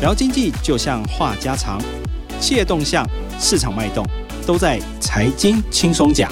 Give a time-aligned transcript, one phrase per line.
[0.00, 1.80] 聊经济就像话家常，
[2.38, 3.04] 企业动向、
[3.36, 4.06] 市场脉动，
[4.46, 6.30] 都在财经轻松讲。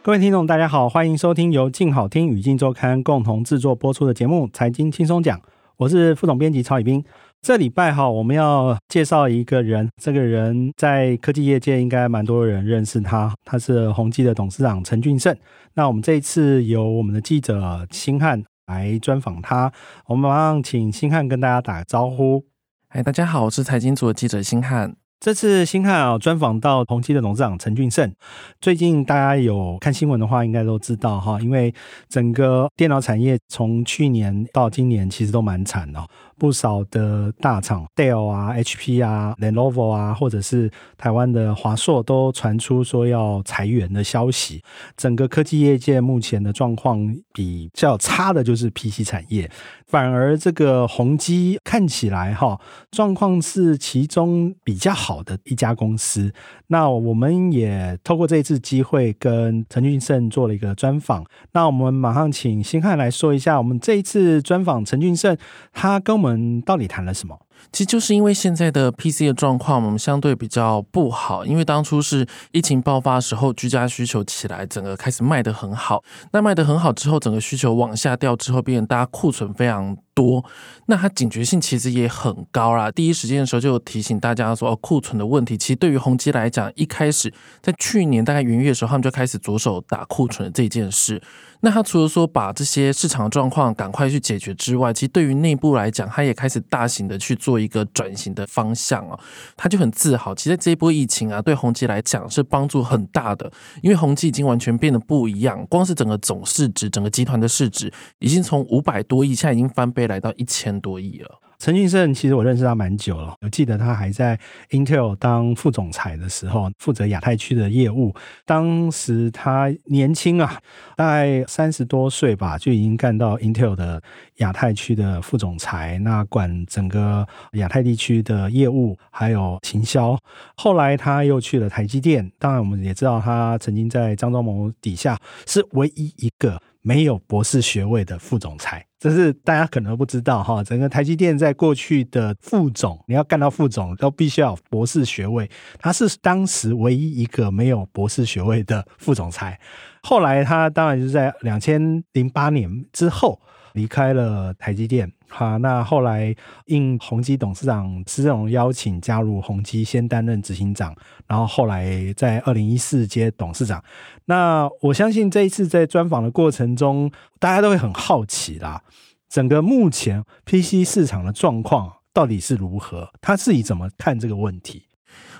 [0.00, 5.38] 各位听众，大家好，欢迎收听由静好听与静周刊共同制作播出的节目《财经轻松讲》，
[5.76, 7.04] 我是副总编辑曹以斌。
[7.42, 15.36] 这礼拜哈，我们要介绍一个人，这个人在科技业界应该蛮多人认识他，他是宏基的董事长陈俊盛。
[15.74, 18.42] 那我们这一次由我们的记者星汉。
[18.70, 19.72] 来专访他，
[20.06, 22.44] 我们马上请星汉跟大家打个招呼。
[22.88, 24.94] 嗨，大家好，我是财经组的记者星汉。
[25.18, 28.14] 这次星汉啊，专访到同期的董事长陈俊胜。
[28.60, 31.74] 最近大家有看新闻的话，应该都知道哈，因为
[32.08, 36.00] 整个电脑产业从去年到今年，其实都蛮惨的。
[36.40, 44.62] 不少的大厂，Dell 啊、HP 啊、Lenovo 啊，或者是台湾的华硕，都传出说要裁员的消息。
[44.96, 49.50] 整个科技业界目前的状况比较差的就是 PC 产业，
[49.86, 52.58] 反而这个宏基看起来哈，
[52.90, 56.32] 状况是其中比较好的一家公司。
[56.68, 61.22] 那我们也透过这一次机会跟陈俊盛做了一个专访。
[61.52, 65.36] 那我们马上请星汉来说一下，我们这一次专访陈俊盛，
[65.74, 66.29] 他跟我们。
[66.30, 67.38] 我们到底谈了什么？
[67.72, 71.44] 其实就是因为现在的 PC 的状况，我们相对比较不好。
[71.44, 76.02] 因为当初是疫情爆发的时候，居家需求起来，整个开始卖得很好。
[76.32, 80.42] 那卖得很好之后，整个需求往下掉之后，变成大家库存非常多。
[80.86, 82.90] 那它警觉性其实也很高啦。
[82.90, 85.58] 第一时间的时候就提醒大家说，哦，库存的问题。
[85.58, 91.20] 其实对于宏基来讲，一开始在去年大概元月的时候，他们就开始着手打库存这件事。
[91.62, 99.18] 那他除了说把这些市场状况赶快去解决之外，其实对于内部来讲，他也开始大型的去做一个转型的方向啊。
[99.56, 111.40] 他就很自豪，其实这一波疫情啊，对宏基来讲是帮助很大的，因为宏基已经完全变得不一样，光是整个总市值，整个集团的市值已经从五百多亿，现在已经翻倍来到一千多亿了。
[111.60, 118.14] 陈俊盛其实我认识他蛮久了，我记得他还在 Intel 当副总裁的时候，负责亚太区的业务。
[118.46, 120.58] 当时他年轻啊，
[120.96, 124.02] 大概三十多岁吧，就已经干到 Intel 的
[124.36, 130.18] 亚太区的副总裁，那管整个亚太地区的业务还有行销。
[130.56, 138.84] 后来他又去了台积电，当然我们也知道他曾经在张忠谋底下是唯一一个没有博士学位的副总裁。
[138.98, 149.58] 这是大家可能不知道哈，整个台积电在过去的副总，你要干到副总都必须要有博士学位，他是当时唯一一个没有博士学位的副总裁。
[150.02, 153.40] 后来他当然就是在两千零八年之后
[153.72, 155.10] 离开了台积电。
[155.32, 156.34] 好，那后来
[156.66, 160.94] 应宏基董事长施正荣邀请加入宏基，先担任执行长，
[161.28, 163.82] 然后后来在二零一四接董事长。
[164.24, 168.82] 那我相信这一次在专访的过程中，大家都会很好奇啦，
[169.28, 173.10] 整个目前 PC 市场的状况到底是如何？
[173.20, 174.89] 他自己怎么看这个问题？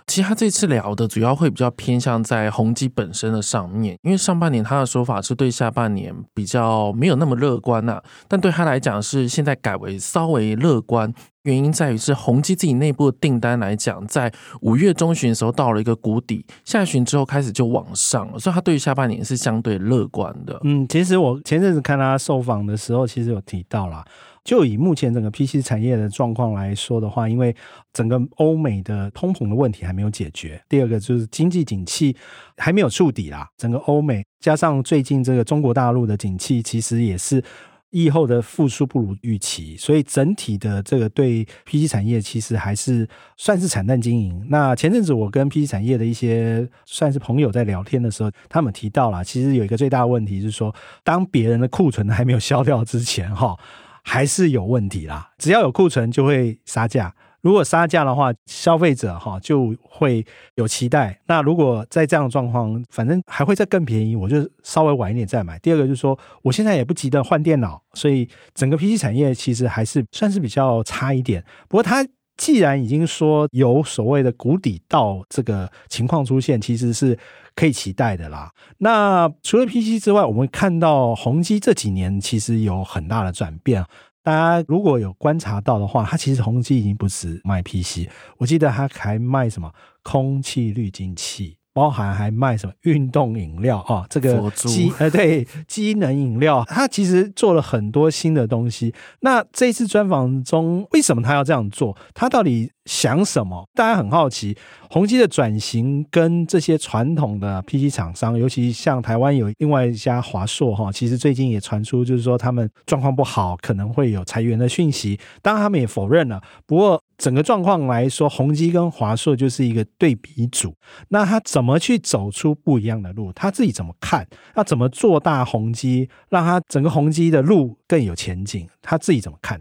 [0.06, 11.12] 其实他这次聊的主要会比较偏向在宏基本身的上面，因为上半年他的说法是对下半年比较没有那么乐观呐、但对他来讲是现在改为稍微乐观，
[11.42, 20.58] 原因在于是宏基自己内部的订单来讲，在五月中旬的时候到了一个谷底，下旬之后开始就往上了，所以他对于下半年是相对乐观的。
[20.64, 24.04] 嗯，其实我前阵子看他受访的时候，其实有提到啦。
[24.42, 27.54] 就以目前整个 PC 产业的状况来说的话，因为
[27.92, 32.16] 整个欧美的通膨的问题还没有解决，第二个就是经济景气
[32.56, 33.48] 还没有触底啦。
[33.56, 37.42] 整个欧美加上最近这个中国大陆的景气，其实也是
[37.90, 44.46] 疫后的复苏不如预期，所以整体的这个对 PC 产业其实还是算是惨淡经营。
[44.48, 50.74] 那前阵子我跟 PC 产业的一些算是朋友在聊天的时候，他们提到了，其实有一个最大的问题是说，
[51.04, 53.54] 当别人的库存还没有消掉之前，哈。
[54.02, 57.14] 还是有问题啦，只要有库存就会杀价。
[57.40, 60.24] 如果杀价的话，消费者哈就会
[60.56, 61.18] 有期待。
[61.26, 65.58] 那如果在这样的状况，反正还会再更便宜，我就稍微晚一点再买。
[65.60, 71.44] 第二个就是说，我现在也不急着换电脑，所以整个 PC 产业其实还是算是比较差一点。
[71.68, 72.06] 不过它。
[72.40, 77.16] 既然已经说有所谓的谷底到这个情况出现，其实是
[77.54, 78.50] 可以期待的啦。
[78.78, 83.84] 那除了 PC 之外，我们看到宏基这几年其实有很大的转变。
[84.22, 88.08] 大家如果有观察到的话，它其实宏基已经不止卖 PC，
[88.38, 89.70] 我记得它还卖什么
[90.02, 91.58] 空气滤净器。
[91.72, 98.92] 包含还卖什么运动饮料啊，这个机呃对机能饮料， 他其实做了很多新的东西。
[99.20, 101.96] 那这次专访中，为什么他要这样做？
[102.14, 103.68] 他到底想什么？
[103.74, 104.56] 大家很好奇。
[104.92, 115.16] 宏基的转型跟这些传统的 PC 厂商，尤其像台湾有另外一家华硕哈，其实最近也传出就是说他们状况不好，可能会有裁员的讯息。
[115.40, 116.42] 当然他们也否认了。
[116.66, 120.74] 不过整个状况来说，宏基跟华硕就是一个对比组。
[121.10, 123.30] 那他怎么去走出不一样的路？
[123.34, 124.26] 他自己怎么看？
[124.56, 128.66] 要怎么做大宏基，让他整个宏基的路更有前景？
[128.80, 129.60] 他自己怎么看？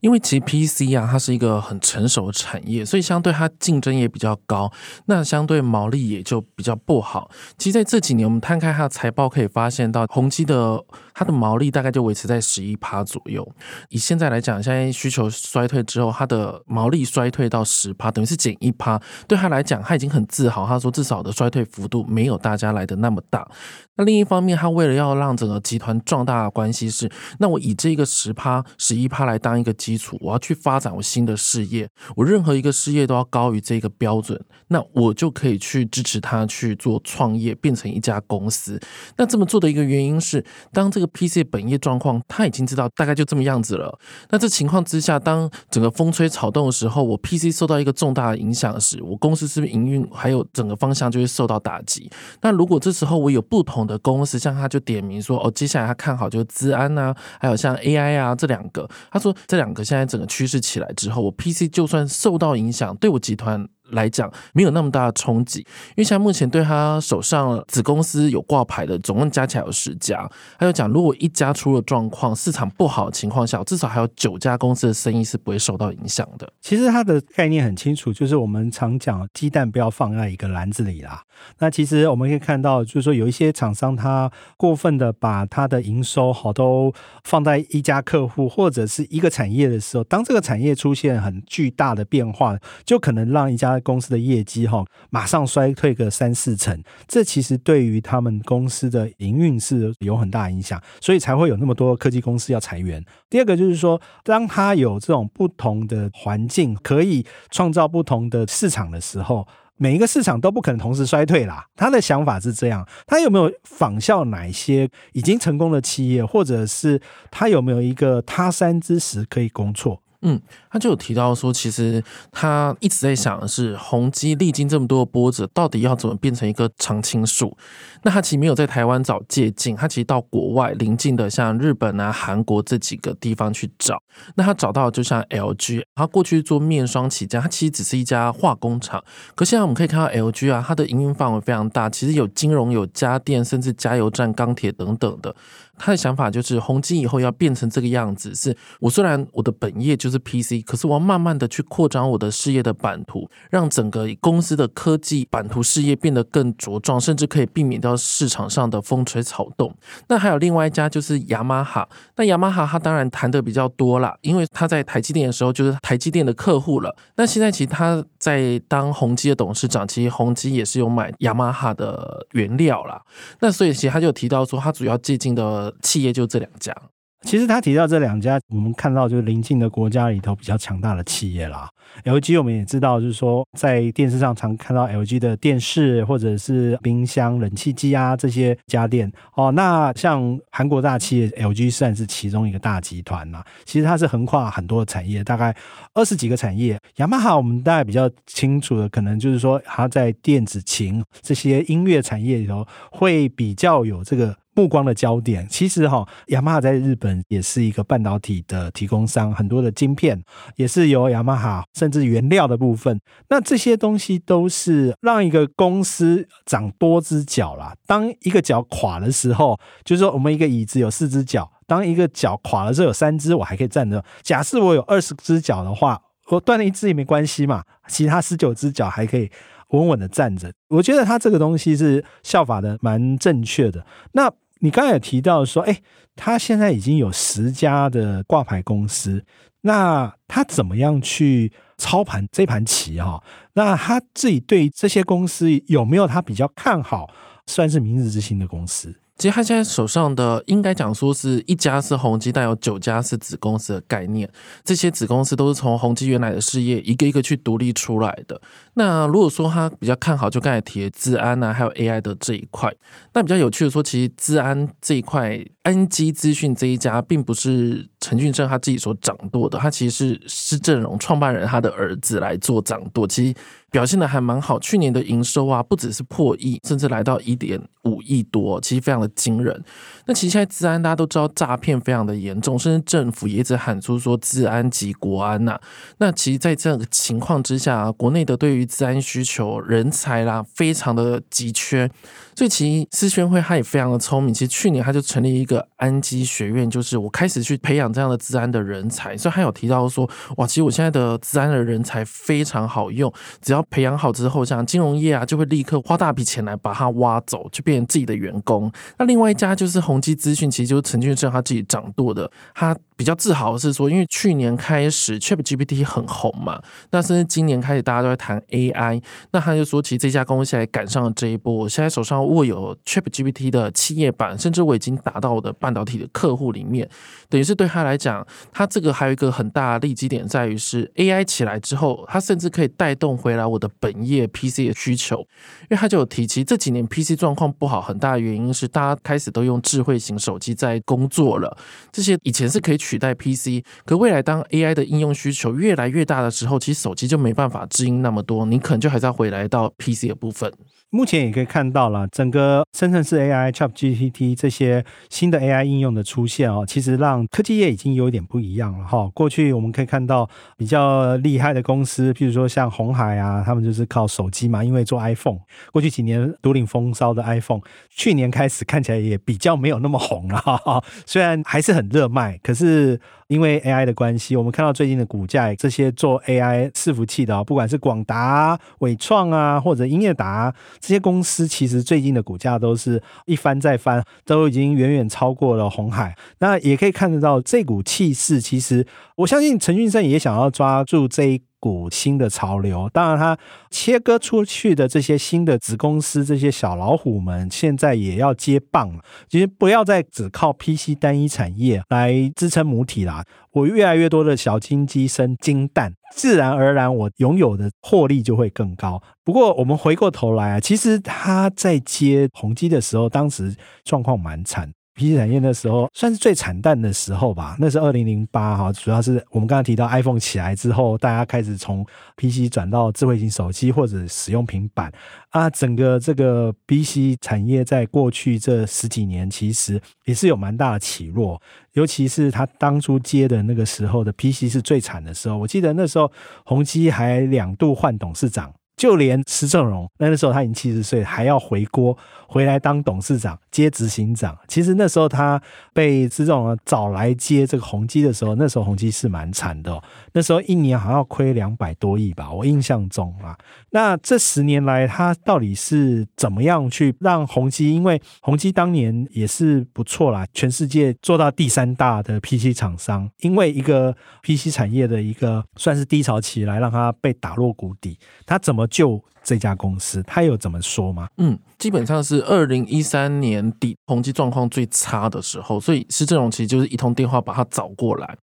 [0.00, 4.70] 因为其实 PC 啊，它是一个很成熟的产业，所以相对它竞争也比较高，
[5.06, 7.30] 那相对毛利也就比较不好。
[7.56, 10.82] 其实在这几年，我们摊开它的财报，可以发现到宏基的
[11.18, 13.50] 它的毛利大概就维持在十一趴左右。
[13.88, 19.00] 以现在来讲，现在需求衰退之后，它的毛利衰退到十趴，等于是减一趴。
[19.26, 23.48] 对他来讲，他已经很自豪，他说至少的衰退幅度没有大家来的那么大。
[23.94, 34.38] 那另一方面，他为了要让整个集团壮大的关系是，那我以这个十趴、十一趴来当一个基础，我要去发展我新的事业，我任何一个事业都要高于这个标准，
[34.68, 38.78] 那我就可以去支持他去做创业，变成一家公司。
[39.16, 43.98] 那这么做的一个原因是，当这个 PC 本业状况他已经知道大概就这么样子了。
[44.30, 52.10] 那这情况之下，当整个风吹草动的时候，我 PC 受到一个重大的影响时，我公司是不是营运还有整个方向就会受到打击？
[52.42, 58.88] 那如果这时候我有不同的公司，像他就点名说，哦，接下来他看好就是资安啊，还有像 AI 啊这两个。
[59.10, 63.68] 他说这两个现在整个趋势起来之后，我 PC 就算受到影响，对我集团。
[63.90, 70.28] 来讲没有那么大的冲击，因为像目前对他手上子公司有挂牌的，总共加起来有十家。
[70.58, 76.50] 他就讲，如果一家出了状况，市场不好的情况下，至少还有九家公司的生意是不会受到影响的。
[76.60, 81.22] 其实他的概念很清楚，就是我们常讲鸡蛋不要放在一个篮子里啦。
[81.58, 86.92] 那其实我们可以看到，就是说有一些厂商他过分的把他的营收好都
[87.24, 103.04] 放在一家客户或者是一个产业的时候，当这个产业出现很巨大的变化，就可能让一家公司的业绩哈，马上衰退个三四成，这其实对于他们公司的营运是有很大影响，所以才会有那么多科技公司要裁员。
[103.28, 109.46] 第二个就是说，当他有这种不同的环境，可以创造不同的市场的时候，
[109.76, 111.66] 每一个市场都不可能同时衰退啦。
[111.76, 117.00] 他的想法是这样，他有没有仿效哪些已经成功的企业，或者是
[117.30, 120.00] 他有没有一个他山之石可以攻错？
[120.22, 120.40] 嗯，
[120.70, 127.56] 他就有提到说，其实他一直在想的是，宏基历经这么多的波折，到底要怎么变成一棵常青树？
[128.02, 134.00] 那他其实没有在台湾找借镜，他其实到国外邻近的像日本啊、韩国这几个地方去找。
[134.34, 139.02] 那他找到就像 LG，他过去做面霜起家，他其实只是一家化工厂。
[139.34, 145.34] 可现在我们可以看到 LG 啊，它的营运范围非常大，其实有金融、有家电，甚至加油站、钢铁等等的。
[145.78, 159.74] 他的想法就是，宏基以后要变成这个样子，是我虽然我的本业就是 PC，可是我要慢慢的去扩张我的事业的版图，让整个公司的科技版图事业变得更茁壮，甚至可以避免掉市场上的风吹草动。
[160.08, 166.94] 那还有另外一家就是雅马哈，那雅马哈他当然谈的比较多啦，因为他在台积电的时候就是台积电的客户了。
[167.16, 173.00] 那现在其实他在当宏基的董事长，其实宏基也是有买雅马哈的原料啦。
[173.40, 175.74] 那所以其实他就提到说，他主要借鉴的。
[175.82, 176.74] 企业就这两家，
[177.22, 181.68] 其实他提到这两家，我们看到就是邻近的国家里头比较强大的企业啦。
[182.04, 189.50] LG 我们也知道，就是说在电视上常看到 LG 的电视或者是冰箱、冷气机啊这些家电哦。
[189.52, 193.44] 那像韩国大企业 LG 算是其中一个大集团啦。
[193.64, 195.56] 其实它是横跨很多产业，大概
[195.94, 196.78] 二十几个产业。
[196.96, 204.36] 雅马哈我们大概比较清楚的，可能就是说它在电子琴这些音乐产业里头会比较有这个。
[204.56, 210.20] 目光的焦点，其实哈，雅马哈在日本也是一个半导体的提供商，很多的晶片
[210.56, 212.98] 也是由雅马哈，甚至原料的部分，
[213.28, 217.74] 那这些东西都是让一个公司长多只脚啦。
[217.86, 224.02] 当一个脚垮的时候，就是说我们一个椅子有四只脚，当一个脚垮了之后有三只，我还可以站着。
[224.22, 229.30] 假设我有二十只脚的话，我断了一只也没关系嘛，其他十九只脚还可以
[229.68, 230.50] 稳稳的站着。
[230.68, 233.84] 我觉得他这个东西是效法的蛮正确的。
[234.12, 235.80] 那你刚才也提到说，哎，
[236.14, 239.24] 他现在已经有十家的挂牌公司，
[239.60, 243.22] 那他怎么样去操盘这盘棋哈？
[243.54, 247.10] 那他自己对这些公司有没有他比较看好，
[247.46, 248.94] 算是明日之星的公司？
[249.18, 254.30] 其实他现在手上的应该讲说是一家是宏基，但有九家是子公司的概念。
[254.62, 258.40] 这些子公司都是从宏基原来的事业一个一个去独立出来的。
[258.74, 262.70] 那如果说他比较看好，就刚才提的资安啊，还有 AI 的这一块。
[263.14, 273.04] 那比较有趣的说，其实资安这一块，安基资讯这一家，并不是陈俊正他自己所掌舵的，他其实是施正荣创办人他的儿子来做掌舵。
[273.06, 273.34] 其实。
[273.68, 279.62] 表现的还蛮好，去年的营收啊，不只是破亿，甚至来到一点五亿多，其实非常的惊人。
[280.06, 285.60] 那其实现在治安大家都知道诈骗非常的严重，甚至政府也一直喊出说治安即国安呐、
[285.98, 291.90] 那其实，在这个情况之下，国内的对于治安需求人才啦，非常的急缺。
[292.34, 299.16] 所以其实思宣会他也非常的聪明，其实去年他就成立一个安基学院，就是我开始去培养这样的治安的人才。
[299.16, 308.70] 所以他有提到说，哇，其实我现在的治安的人才非常好用，只要培养好之后，像金融业啊，就会立刻花大笔钱来把它挖走，就变成自己的员工。
[308.98, 312.76] 那另外一家就是宏基资讯，其实就是陈俊生他自己掌舵的，他。
[312.96, 316.60] 比较自豪的是说，因为去年开始 ChatGPT 很红嘛，
[316.90, 321.52] 那甚至今年开始大家都在谈 AI，那他就说，其实这家公司还赶上了这一波。
[321.52, 326.88] 我现在手上握有 ChatGPT 的企业版，甚至我已经打到我的半导体的客户里面，
[327.28, 341.54] 等于是对他来讲，他这个还有一个很大的利基点在于是 AI 起来之后，他甚至可以带动回来我的本业 PC 的需求，因为他就有提及这几年 PC 状况不好，很大的原因是大家开始都用智慧型手机在工作了，
[341.92, 342.78] 这些以前是可以。
[342.86, 350.52] 取代 PC，可未来当 AI 的应用需求越来越大的时候，其实手机就没办法支应那么多，你可能就还是要回来到 PC 的部分。
[350.90, 359.10] 目前也可以看到了，整个生成式 AI、ChatGPT 这些新的 AI 应用的出现哦，其实让科技业已经有点不一样了哈。
[359.12, 365.38] 过去我们可以看到比较厉害的公司，譬如说像鸿海啊，他们就是靠手机嘛，因为做 iPhone，
[365.72, 370.82] 过去几年独领风骚的 iPhone，去年开始看起来也比较没有那么红了哈。
[371.04, 373.00] 虽然还是很热卖，可是。
[373.28, 386.16] 因为 AI 的关系，我们看到最近的股价，这些做 AI 伺服器的，不管是广达、伟创啊，或者英业达这些公司，其实最近的股价都是一翻再翻，都已经远远超过了红海。
[386.38, 388.86] 那也可以看得到这股气势，其实
[389.16, 391.42] 我相信陈俊生也想要抓住这一。
[391.58, 393.36] 股新的潮流，当然，他
[393.70, 399.02] 切割出去的这些新的子公司，这些小老虎们，现在也要接棒了。
[399.28, 403.24] 其实不要再只靠 PC 单一产业来支撑母体啦。
[403.50, 409.02] 我越来越多的小金鸡生金蛋，自然而然我拥有的获利就会更高。
[409.24, 414.70] 不过我们回过头来啊，其实他在接宏基的时候，当时状况蛮惨。
[414.96, 421.84] PC 产业那时候算是最惨淡的时候吧，那是二零零八哈，主要是我们刚才提到 iPhone 起来之后，大家开始从
[422.16, 424.90] PC 转到智慧型手机或者使用平板
[425.28, 431.40] 啊，整个这个 PC 产业在过去这十几年其实也是有蛮大的起落，
[431.74, 436.10] 尤其是他当初接的那个时候的 PC 是最惨的时候，我记得那时候
[436.44, 438.50] 宏碁还两度换董事长。
[438.76, 441.96] 就连施正荣，那那时候他已经七十岁，还要回锅
[442.28, 444.36] 回来当董事长接执行长。
[444.48, 445.40] 其实那时候他
[445.72, 449.82] 被施正荣找来接这个宏基的时候，那时候宏基是蛮惨的哦。
[450.12, 453.34] 那时候一年好像要亏两百多亿吧，我印象中啊。
[453.70, 457.74] 那这十年来，他到底是怎么样去让宏基？
[457.74, 463.08] 因为宏基当年也是不错啦，全世界做到第三大的 PC 厂商。
[463.20, 468.65] 因为一个 PC 产业的一个算是低潮期来，让他被打落谷底，他怎么？
[468.66, 471.08] 就这家公司，他有怎么说吗？
[471.16, 478.16] 嗯，基本上是二零一三年底，宏基状况最差的时候，所以施正荣其实就是一通电话把他找过来。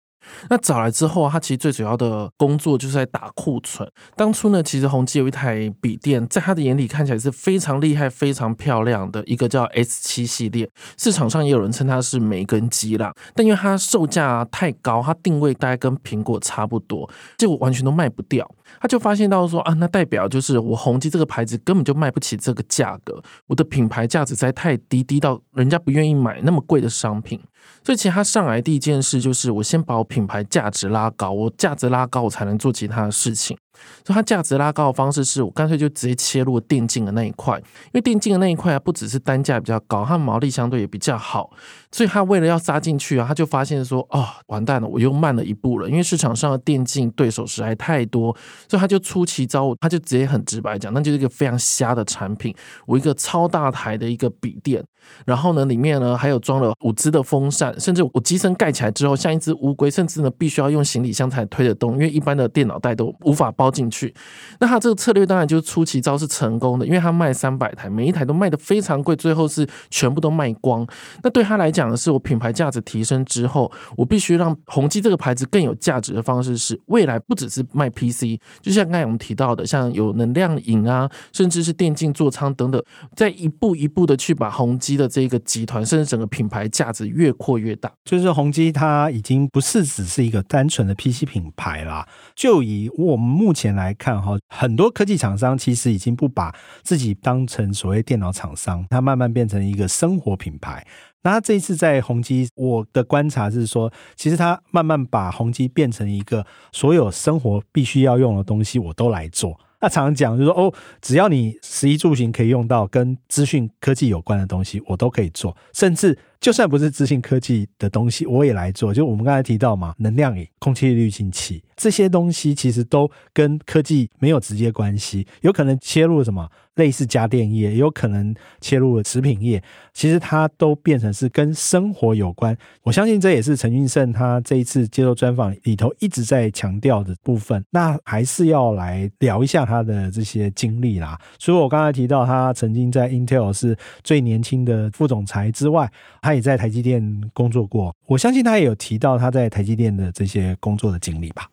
[0.50, 3.90] 那找来之后，他其实最主要的工作就是在打库存。
[4.14, 10.68] 当初呢，其实宏基有一台笔电，在他的眼里看起来是非常厉害、非常漂亮的一个叫 S 七系列，
[10.98, 13.12] 市场上也有人称它是梅根机啦。
[13.34, 18.48] 但因为它售价太高，它定位大概跟苹果差不多，结果完全都卖不掉。
[18.78, 27.40] 他就发现到说啊，那代表就是我宏基这个牌子根本就卖不起这个价格，我的品牌价值实在太低，低到人家不愿意买那么贵的商品。
[27.82, 33.56] 所以其实他上来第一件事就是，我先把我品牌价值拉高，我价值拉高，我才能做其他的事情。
[34.04, 41.50] 所以它价值拉高的方式是我干脆就直接切入电竞的那一块，因为电竞的那一块啊，不只是单价比较高，它毛利相对也比较好。
[41.92, 48.32] 所以他为了要杀进去啊，他就发现说，哦，完蛋了，我又慢了一步了，因为市场上的电竞对手实在太多，
[48.68, 52.54] 所以他就出奇招，他就直接很直白讲，那就是一个非常瞎的产品，
[52.86, 54.80] 我一个超大台的一个笔电，
[55.26, 64.14] 然后呢，里面呢还有装了五支的风扇，甚至我机身盖起来之后像一只乌龟，甚至呢必须要用行李箱才推得动，因为一般的电脑袋都无法包进去。
[64.58, 70.86] 那他这个策略当然就是出奇招是成功的，因为他卖三百台，每一台都卖的非常贵，最后是全部都卖光。
[71.22, 82.82] 那对他来讲的是，我品牌价值提升之后，我必须让宏基这个牌子更有价值的方式是，未来不只是卖 PC，就像刚才我们提到的，像有能量饮啊，甚至是电竞座舱等等，
[83.14, 87.90] 在一步一步的去把宏基的这个集团，甚至整个品牌价值越扩越大。
[88.04, 96.54] 就是宏基它已经不是只是一个单纯的 PC 品牌啦，就以我目目前来看哈，很多科技厂商其实已经不把
[96.84, 100.86] 自己当成所谓电脑厂商，它慢慢变成一个生活品牌。
[101.22, 109.58] 那他这一次在宏碁，我的观察是说，其实他慢慢把宏碁变成一个所有生活必须要用的东西，我都来做。
[109.80, 116.16] 那常常讲就是说，哦，只要你食衣住行可以用到跟资讯科技有关的东西，我都可以做，甚至。
[116.40, 118.94] 就算不是资讯科技的东西，我也来做。
[118.94, 125.26] 就我们刚才提到嘛，能量饮、空气滤清器这些东西，其实都跟科技没有直接关系。
[125.42, 129.62] 有可能切入什么类似家电业，有可能切入了食品业。
[129.92, 132.56] 其实它都变成是跟生活有关。
[132.82, 137.62] 我相信这也是陈俊盛他这一次接受专访里头一直在强调的部分。
[137.70, 141.20] 那还是要来聊一下他的这些经历啦。
[141.38, 145.90] 除了我刚才提到他曾经在 Intel 是最年轻的副总裁之外，
[146.30, 151.48] 他也在台积电工作过，我相信他也有提到他在台积电的这些工作的经历吧。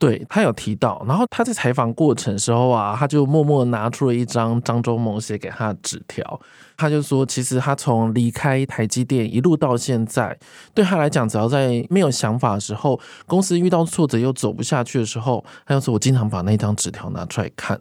[0.00, 6.40] 对，他有提到，然后他在采访过程时候啊，他就默默拿出了一张张忠谋写给他的纸条，
[6.76, 10.36] 他就说，其实他从离开台积电一路到现在，
[10.74, 17.80] 对他来讲，只要在没有想法的时候，公司遇到挫折又走不下去的时候，他就说，我经常把那张纸条拿出来看。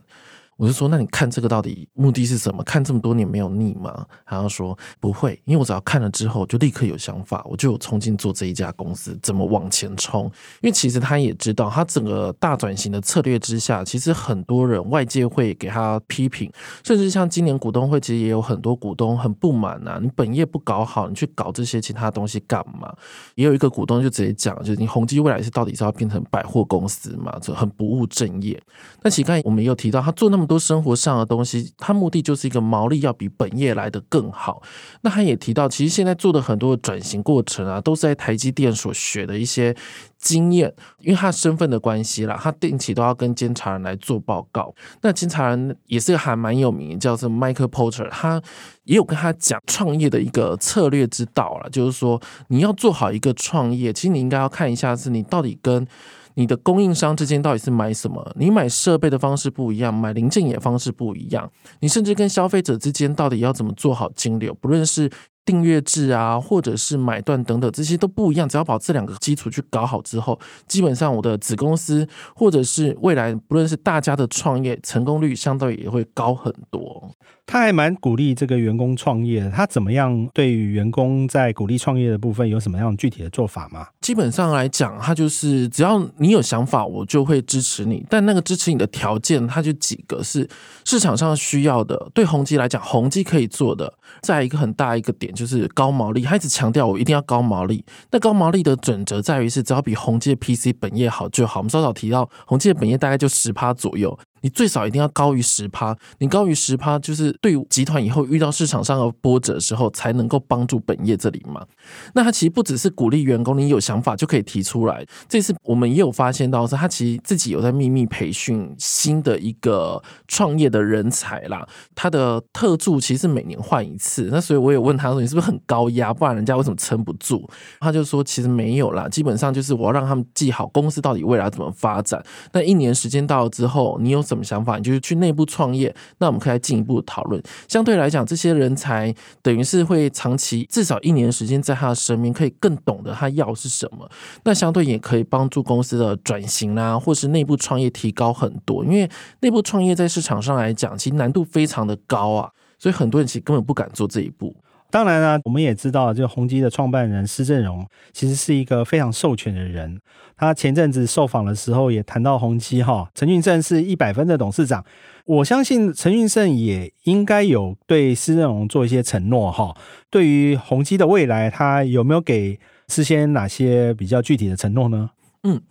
[0.57, 2.63] 我就说，那你看这个到底目的是什么？
[2.63, 4.05] 看这么多年没有腻吗？
[4.25, 10.23] 然后说不会，因为我只要看了之后就立刻有想法，我就有冲劲做这一家公司，怎么往前冲？
[10.61, 16.49] 因为其实他也知道，他整个大转型的策略之下，其实很多人外界会给他批评，
[16.85, 22.95] 甚至像今年股东会，其实也有很多股东很不满呐、你本业不搞好，你去搞这些其他东西干嘛？
[23.35, 27.37] 也有一个股东就直接讲，就是你宏基未来是到底是要变成百货公司嘛？
[27.41, 28.57] 这很不务正业。
[29.01, 30.44] 但其实刚才我们也有提到，他做那么。
[30.45, 34.61] 多生活上的东西，他目的就是一个毛利要比本业来得更好。
[35.01, 39.75] 那他也提到，其实现在做的很多的转型过程啊，都是在台积电所学的一些
[40.17, 40.73] 经验。
[40.99, 44.73] 因为他身份的关系啦，他定期都要跟监察人来做报告。
[45.01, 48.41] 那监察人也是还蛮有名，叫做 Michael Porter，他
[48.83, 55.87] 也有跟他讲创业的一个策略之道了，就是说你要做好一个创业，其实你应该要看一下是你到底跟。
[56.35, 58.31] 你的供应商之间到底是买什么？
[58.35, 61.49] 你买设备的方式不一样，买零件也方式不一样。
[61.79, 64.53] 你甚至跟消费者之间到底要怎么做好金流？
[64.53, 65.09] 不论是
[65.43, 68.49] 订阅制啊，或者是买断等等，这些都不一样。
[68.49, 77.11] 只要把这两个基础去搞好之后，基本上我的子公司或者是未来，不论是大家的创业成功率，相对也会高很多。
[77.45, 79.51] 他还蛮鼓励这个员工创业的。
[79.51, 83.87] 他怎么样对于员工在鼓励创业的部分有什么样具体的做法吗？
[84.01, 88.05] 基本上来讲，他就是只要你有想法，我就会支持你。
[88.09, 90.47] 但那个支持你的条件，他就几个是
[90.83, 92.09] 市场上需要的。
[92.13, 96.21] 对宏基来讲，宏基可以做的，再一个很大一个点就是高毛利。
[96.23, 97.83] 他一直强调我一定要高毛利。
[98.11, 101.59] 那高毛利的准则在于是，只要比宏基的 PC 本业好就好。
[101.59, 104.17] 我们稍早提到，宏基的本业大概就十趴左右。
[104.45, 111.65] 你最少一定要高于十趴，你高于十趴，就是对集团以后遇到市场上的波折的时候，才能够帮助本业这里嘛。
[112.13, 115.03] 那他其实不只是鼓励员工，你有想法就可以提出来。
[115.27, 121.67] 这次我们也有发现到，是他其实自己有在秘密培训新的一个创业的人才啦。
[121.95, 126.13] 他的特助其实每年换一次，那所以我也问他说：“你是不是很高压？
[126.13, 127.49] 不然人家为什么撑不住？”
[127.81, 132.23] 他就说：“其实没有啦，基本上就是我要让他们记好公司到底未来怎么发展。
[132.53, 134.77] 那一年时间到了之后，你有什什么想法？
[134.77, 137.41] 你就是去内部创业，那我们可以来进一步讨论。
[137.67, 144.09] 相对来讲，这些人才等于是会长期至少一年时间在他的身边，可以更懂得他要是什么。
[144.43, 148.83] 那相对也可以帮助公司的转型啊，或是内部创业提高很多。
[148.83, 154.55] 因为内部创业在市场上来讲，其实难度非常的高啊，所以很多人其实根本不敢做这一步。
[154.95, 159.99] 当然啊，我们也知道，这个宏基的创办人施正荣其实是一个非常授权的人。
[160.37, 164.85] 他前阵子受访的时候也谈到宏基哈，陈俊盛是一百分的董事长。
[165.25, 169.75] 我相信陈俊盛也应该有对施正荣做一些承诺哈。
[170.09, 175.09] 对于宏基的未来，他有没有给事先哪些比较具体的承诺呢？
[175.43, 175.61] 嗯。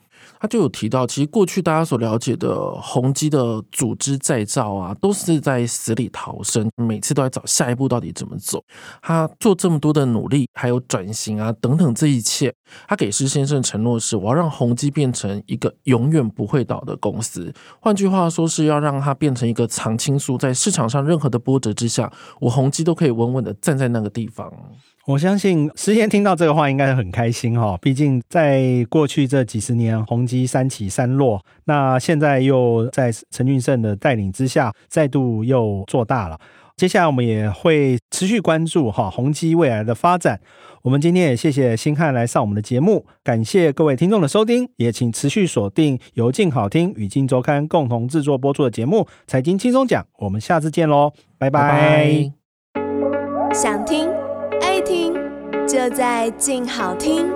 [0.41, 8.63] 他就有提到，其实过去大家所了解的宏基的组织再造啊，都是在死里逃生，每次都在找下一步到底怎么走。
[9.03, 12.53] 他做这么多的努力，还有转型啊等等这一切，
[12.87, 17.53] 他给施先生承诺是，我要让宏基变成一个永远不会倒的公司。
[17.81, 24.53] 换句话说，是要让它变成一个常青树，在市场上任何的波折之下，我宏基都可以稳稳的站在那个地方。
[25.07, 36.41] 我相信施先听到这个话应该很开心哈，毕竟在过去这几十年，宏基三起三落，那现在又在陈俊胜的带领之下，再度又做大了。
[36.77, 40.41] 接下来我们也会持续关注哈宏基未来的发展。
[40.83, 52.33] 我们今天也谢谢星汉来上我们的节目，感谢各位听众的收听，也请持续锁定由静好听与静周刊共同制作播出的节目《财经轻松讲》，我们下次见喽，拜拜。
[53.53, 54.09] 想听
[55.67, 57.27] 就在静好听。